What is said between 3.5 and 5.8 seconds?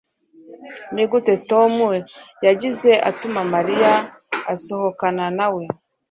mariya asohokana nawe